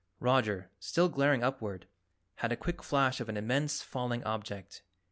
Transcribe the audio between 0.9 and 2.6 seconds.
glaring upward, had a